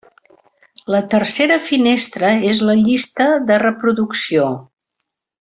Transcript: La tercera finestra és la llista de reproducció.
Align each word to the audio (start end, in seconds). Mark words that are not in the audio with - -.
La 0.93 1.01
tercera 1.11 1.57
finestra 1.65 2.31
és 2.53 2.63
la 2.71 2.77
llista 2.81 3.29
de 3.51 3.59
reproducció. 3.67 4.51